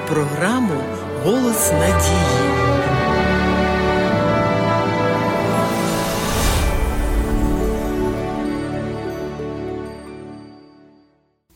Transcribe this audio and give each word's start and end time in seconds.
програму 0.00 0.74
Голос 1.24 1.72
надії. 1.72 2.54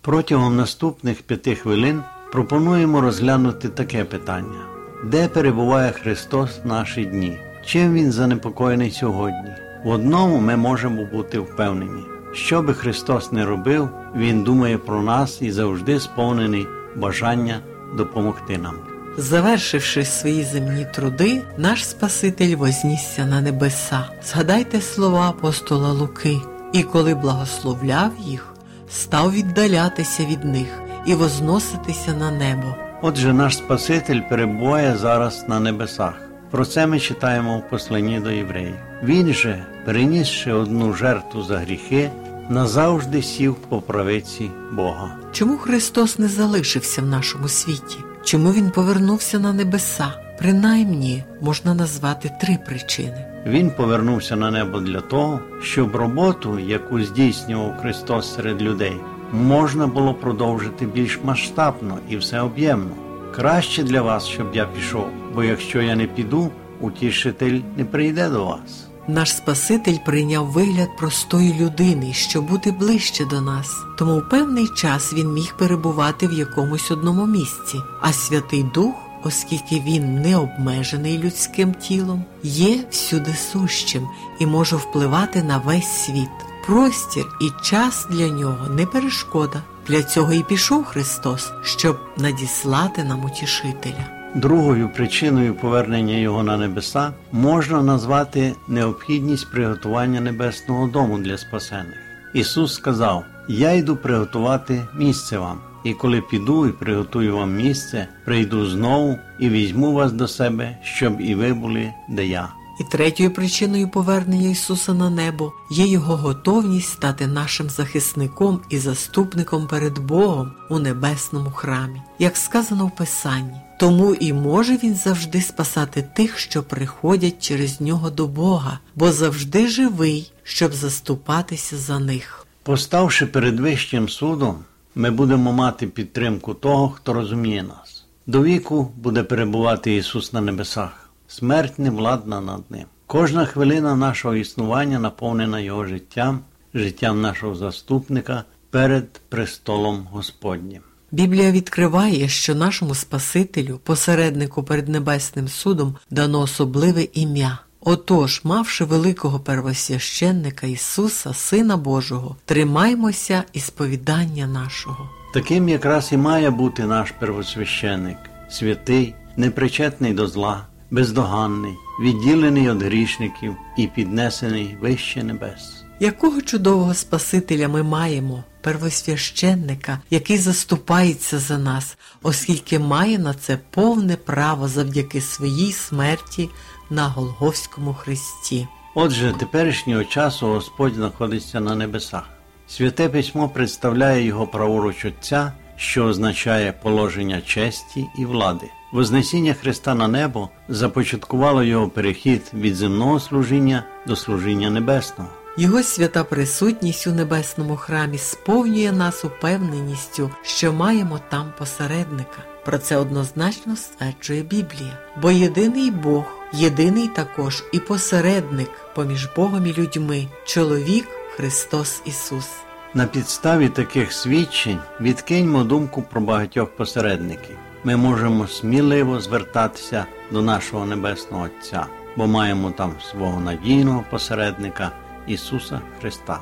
Протягом 0.00 0.56
наступних 0.56 1.22
п'яти 1.22 1.54
хвилин 1.54 2.02
пропонуємо 2.32 3.00
розглянути 3.00 3.68
таке 3.68 4.04
питання: 4.04 4.60
де 5.04 5.28
перебуває 5.28 5.92
Христос 5.92 6.60
в 6.64 6.66
наші 6.66 7.04
дні? 7.04 7.38
Чим 7.66 7.94
Він 7.94 8.12
занепокоєний 8.12 8.90
сьогодні? 8.90 9.50
В 9.84 9.88
одному 9.88 10.38
ми 10.40 10.56
можемо 10.56 11.04
бути 11.04 11.38
впевнені, 11.38 12.02
що 12.32 12.62
би 12.62 12.74
Христос 12.74 13.32
не 13.32 13.44
робив, 13.44 13.88
Він 14.16 14.42
думає 14.42 14.78
про 14.78 15.02
нас 15.02 15.42
і 15.42 15.50
завжди 15.50 16.00
сповнений 16.00 16.66
бажання 16.96 17.60
допомогти 17.96 18.58
нам. 18.58 18.74
Завершивши 19.16 20.04
свої 20.04 20.44
земні 20.44 20.86
труди, 20.94 21.42
наш 21.56 21.88
Спаситель 21.88 22.56
вознісся 22.56 23.24
на 23.24 23.40
небеса. 23.40 24.04
Згадайте 24.24 24.80
слова 24.80 25.28
апостола 25.28 25.92
Луки, 25.92 26.40
і 26.72 26.82
коли 26.82 27.14
благословляв 27.14 28.12
їх, 28.18 28.54
став 28.90 29.32
віддалятися 29.32 30.24
від 30.24 30.44
них 30.44 30.68
і 31.06 31.14
возноситися 31.14 32.12
на 32.12 32.30
небо. 32.30 32.74
Отже, 33.02 33.32
наш 33.32 33.56
Спаситель 33.56 34.20
перебуває 34.28 34.96
зараз 34.96 35.44
на 35.48 35.60
небесах. 35.60 36.14
Про 36.50 36.64
це 36.64 36.86
ми 36.86 37.00
читаємо 37.00 37.58
в 37.58 37.70
посланні 37.70 38.20
до 38.20 38.30
євреїв. 38.30 38.74
Він 39.02 39.34
же, 39.34 39.66
перенісши 39.84 40.52
одну 40.52 40.92
жертву 40.92 41.42
за 41.42 41.58
гріхи, 41.58 42.10
назавжди 42.48 43.22
сів 43.22 43.54
по 43.54 43.80
правиці 43.80 44.50
Бога. 44.72 45.16
Чому 45.32 45.56
Христос 45.56 46.18
не 46.18 46.28
залишився 46.28 47.02
в 47.02 47.06
нашому 47.06 47.48
світі? 47.48 47.96
Чому 48.24 48.52
Він 48.52 48.70
повернувся 48.70 49.38
на 49.38 49.52
небеса? 49.52 50.14
Принаймні 50.38 51.24
можна 51.40 51.74
назвати 51.74 52.30
три 52.40 52.58
причини. 52.66 53.24
Він 53.46 53.70
повернувся 53.70 54.36
на 54.36 54.50
небо 54.50 54.80
для 54.80 55.00
того, 55.00 55.40
щоб 55.62 55.96
роботу, 55.96 56.58
яку 56.58 57.02
здійснював 57.02 57.78
Христос 57.80 58.34
серед 58.34 58.62
людей, 58.62 58.96
можна 59.32 59.86
було 59.86 60.14
продовжити 60.14 60.86
більш 60.86 61.20
масштабно 61.24 61.98
і 62.08 62.16
всеоб'ємно. 62.16 62.90
Краще 63.34 63.82
для 63.82 64.02
вас, 64.02 64.26
щоб 64.26 64.46
я 64.54 64.64
пішов, 64.64 65.06
бо 65.34 65.44
якщо 65.44 65.82
я 65.82 65.96
не 65.96 66.06
піду, 66.06 66.50
утішитель 66.80 67.60
не 67.76 67.84
прийде 67.84 68.28
до 68.28 68.44
вас. 68.44 68.87
Наш 69.08 69.36
Спаситель 69.36 69.98
прийняв 70.04 70.46
вигляд 70.46 70.96
простої 70.96 71.54
людини, 71.54 72.12
щоб 72.12 72.44
бути 72.44 72.72
ближче 72.72 73.24
до 73.24 73.40
нас. 73.40 73.76
Тому 73.98 74.18
в 74.18 74.28
певний 74.28 74.68
час 74.76 75.12
він 75.12 75.32
міг 75.32 75.54
перебувати 75.56 76.28
в 76.28 76.32
якомусь 76.32 76.90
одному 76.90 77.26
місці, 77.26 77.80
а 78.00 78.12
Святий 78.12 78.62
Дух, 78.62 78.94
оскільки 79.24 79.80
він 79.80 80.20
не 80.20 80.36
обмежений 80.36 81.18
людським 81.18 81.74
тілом, 81.74 82.24
є 82.42 82.84
всюди 82.90 83.34
сущим 83.52 84.08
і 84.38 84.46
може 84.46 84.76
впливати 84.76 85.42
на 85.42 85.58
весь 85.58 86.04
світ. 86.04 86.28
Простір 86.66 87.26
і 87.40 87.64
час 87.64 88.06
для 88.10 88.28
нього 88.28 88.68
не 88.68 88.86
перешкода. 88.86 89.62
Для 89.86 90.02
цього 90.02 90.32
і 90.32 90.42
пішов 90.42 90.84
Христос, 90.84 91.52
щоб 91.62 91.98
надіслати 92.16 93.04
нам 93.04 93.24
утішителя. 93.24 94.17
Другою 94.34 94.88
причиною 94.88 95.54
повернення 95.54 96.14
його 96.14 96.42
на 96.42 96.56
небеса 96.56 97.12
можна 97.32 97.82
назвати 97.82 98.54
необхідність 98.68 99.50
приготування 99.50 100.20
небесного 100.20 100.86
дому 100.86 101.18
для 101.18 101.38
спасених. 101.38 101.96
Ісус 102.34 102.74
сказав: 102.74 103.24
Я 103.48 103.72
йду 103.72 103.96
приготувати 103.96 104.86
місце 104.94 105.38
вам, 105.38 105.58
і 105.84 105.94
коли 105.94 106.20
піду 106.20 106.66
і 106.66 106.72
приготую 106.72 107.36
вам 107.36 107.56
місце, 107.56 108.08
прийду 108.24 108.66
знову 108.66 109.18
і 109.38 109.48
візьму 109.48 109.92
вас 109.92 110.12
до 110.12 110.28
себе, 110.28 110.78
щоб 110.82 111.20
і 111.20 111.34
ви 111.34 111.52
були, 111.52 111.92
де 112.08 112.26
я. 112.26 112.48
І 112.78 112.84
третьою 112.84 113.30
причиною 113.30 113.88
повернення 113.88 114.50
Ісуса 114.50 114.94
на 114.94 115.10
небо 115.10 115.52
є 115.70 115.86
Його 115.86 116.16
готовність 116.16 116.92
стати 116.92 117.26
нашим 117.26 117.70
захисником 117.70 118.60
і 118.70 118.78
заступником 118.78 119.66
перед 119.66 119.98
Богом 119.98 120.52
у 120.70 120.78
небесному 120.78 121.50
храмі, 121.50 122.02
як 122.18 122.36
сказано 122.36 122.86
в 122.86 122.96
Писанні. 122.96 123.56
Тому 123.80 124.14
і 124.14 124.32
може 124.32 124.76
Він 124.76 124.94
завжди 124.94 125.40
спасати 125.40 126.08
тих, 126.16 126.38
що 126.38 126.62
приходять 126.62 127.42
через 127.42 127.80
нього 127.80 128.10
до 128.10 128.26
Бога, 128.26 128.78
бо 128.94 129.12
завжди 129.12 129.68
живий, 129.68 130.32
щоб 130.42 130.74
заступатися 130.74 131.76
за 131.76 131.98
них. 131.98 132.46
Поставши 132.62 133.26
перед 133.26 133.60
вищим 133.60 134.08
судом, 134.08 134.56
ми 134.94 135.10
будемо 135.10 135.52
мати 135.52 135.86
підтримку 135.86 136.54
того, 136.54 136.88
хто 136.88 137.12
розуміє 137.12 137.62
нас. 137.62 138.04
До 138.26 138.42
віку 138.42 138.92
буде 138.96 139.22
перебувати 139.22 139.96
Ісус 139.96 140.32
на 140.32 140.40
небесах. 140.40 141.07
Смерть 141.28 141.78
не 141.78 141.90
владна 141.90 142.40
над 142.40 142.70
ним. 142.70 142.84
Кожна 143.06 143.46
хвилина 143.46 143.96
нашого 143.96 144.34
існування 144.34 144.98
наповнена 144.98 145.60
Його 145.60 145.84
життям, 145.84 146.40
життям 146.74 147.20
нашого 147.20 147.54
заступника 147.54 148.44
перед 148.70 149.12
престолом 149.28 150.08
Господнім. 150.10 150.82
Біблія 151.10 151.52
відкриває, 151.52 152.28
що 152.28 152.54
нашому 152.54 152.94
Спасителю, 152.94 153.80
посереднику 153.84 154.62
перед 154.62 154.88
Небесним 154.88 155.48
судом, 155.48 155.96
дано 156.10 156.40
особливе 156.40 157.02
ім'я. 157.02 157.58
Отож, 157.80 158.40
мавши 158.44 158.84
великого 158.84 159.40
первосвященника 159.40 160.66
Ісуса, 160.66 161.34
Сина 161.34 161.76
Божого, 161.76 162.36
тримаймося 162.44 163.44
і 163.52 163.60
сповідання 163.60 164.46
нашого. 164.46 165.08
Таким 165.34 165.68
якраз 165.68 166.12
і 166.12 166.16
має 166.16 166.50
бути 166.50 166.84
наш 166.84 167.10
первосвященник, 167.10 168.18
святий, 168.50 169.14
непричетний 169.36 170.12
до 170.12 170.28
зла, 170.28 170.66
бездоганний, 170.90 171.74
відділений 172.00 172.70
від 172.70 172.82
грішників 172.82 173.56
і 173.76 173.86
піднесений 173.86 174.76
вище 174.80 175.22
небес. 175.22 175.84
Якого 176.00 176.42
чудового 176.42 176.94
Спасителя 176.94 177.68
ми 177.68 177.82
маємо, 177.82 178.44
первосвященника, 178.60 180.00
який 180.10 180.38
заступається 180.38 181.38
за 181.38 181.58
нас, 181.58 181.98
оскільки 182.22 182.78
має 182.78 183.18
на 183.18 183.34
це 183.34 183.58
повне 183.70 184.16
право 184.16 184.68
завдяки 184.68 185.20
своїй 185.20 185.72
смерті 185.72 186.48
на 186.90 187.08
Голговському 187.08 187.94
хресті. 187.94 188.68
Отже, 188.94 189.34
теперішнього 189.38 190.04
часу 190.04 190.46
Господь 190.46 190.94
знаходиться 190.94 191.60
на 191.60 191.74
небесах. 191.74 192.28
Святе 192.68 193.08
письмо 193.08 193.48
представляє 193.48 194.24
його 194.24 194.46
праворуч 194.46 195.04
Отця, 195.04 195.52
що 195.76 196.04
означає 196.04 196.72
положення 196.72 197.40
честі 197.40 198.06
і 198.18 198.24
влади. 198.24 198.70
Вознесіння 198.92 199.54
Христа 199.54 199.94
на 199.94 200.08
небо 200.08 200.48
започаткувало 200.68 201.62
його 201.62 201.88
перехід 201.88 202.42
від 202.54 202.76
земного 202.76 203.20
служіння 203.20 203.84
до 204.06 204.16
служіння 204.16 204.70
небесного. 204.70 205.30
Його 205.58 205.82
свята 205.82 206.24
присутність 206.24 207.06
у 207.06 207.12
небесному 207.12 207.76
храмі 207.76 208.18
сповнює 208.18 208.92
нас 208.92 209.24
упевненістю, 209.24 210.30
що 210.42 210.72
маємо 210.72 211.20
там 211.28 211.52
посередника. 211.58 212.42
Про 212.64 212.78
це 212.78 212.96
однозначно 212.96 213.76
стверджує 213.76 214.42
Біблія. 214.42 214.98
Бо 215.22 215.30
єдиний 215.30 215.90
Бог, 215.90 216.24
єдиний 216.52 217.08
також 217.08 217.64
і 217.72 217.78
посередник 217.78 218.70
поміж 218.94 219.28
Богом 219.36 219.66
і 219.66 219.72
людьми, 219.72 220.26
чоловік 220.44 221.08
Христос 221.36 222.02
Ісус. 222.04 222.48
На 222.94 223.06
підставі 223.06 223.68
таких 223.68 224.12
свідчень 224.12 224.78
відкиньмо 225.00 225.64
думку 225.64 226.02
про 226.10 226.20
багатьох 226.20 226.76
посередників. 226.76 227.56
Ми 227.88 227.96
можемо 227.96 228.48
сміливо 228.48 229.20
звертатися 229.20 230.06
до 230.30 230.42
нашого 230.42 230.86
Небесного 230.86 231.44
Отця, 231.44 231.86
бо 232.16 232.26
маємо 232.26 232.70
там 232.70 232.92
свого 233.10 233.40
надійного 233.40 234.04
посередника 234.10 234.92
Ісуса 235.26 235.80
Христа. 236.00 236.40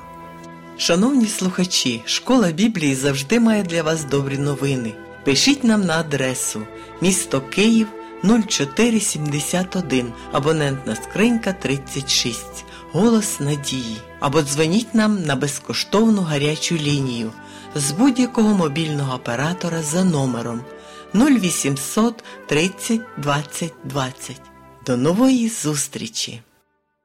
Шановні 0.79 1.27
слухачі, 1.27 2.03
школа 2.07 2.53
Біблії 2.53 2.95
завжди 2.95 3.41
має 3.41 3.63
для 3.63 3.83
вас 3.83 4.05
добрі 4.05 4.39
новини. 4.39 4.95
Пишіть 5.25 5.65
нам 5.65 5.81
на 5.85 6.01
адресу 6.01 6.63
місто 7.01 7.41
Київ 7.41 7.87
0471, 8.23 10.13
абонентна 10.33 10.97
скринька 10.97 11.53
36, 11.53 12.65
Голос 12.93 13.41
Надії. 13.41 13.97
Або 14.21 14.43
дзвоніть 14.43 14.95
нам 14.95 15.23
на 15.23 15.37
безкоштовну 15.37 16.23
гарячу 16.23 16.75
лінію 16.75 17.33
з 17.75 17.93
будь-якого 17.93 18.55
мобільного 18.55 19.15
оператора 19.15 19.83
за 19.83 20.05
номером 20.05 20.61
0800 21.15 22.25
30 22.47 23.01
20 23.19 23.73
20. 23.85 24.41
До 24.87 24.97
нової 24.97 25.49
зустрічі! 25.49 26.43